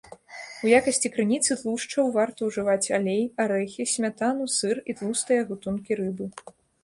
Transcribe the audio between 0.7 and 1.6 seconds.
якасці крыніцы